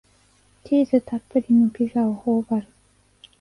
[0.65, 2.67] チーズたっぷりのピザをほおばる